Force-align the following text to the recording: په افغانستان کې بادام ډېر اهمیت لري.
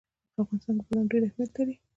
په 0.33 0.39
افغانستان 0.43 0.75
کې 0.77 0.83
بادام 0.87 1.05
ډېر 1.11 1.21
اهمیت 1.23 1.51
لري. 1.57 1.75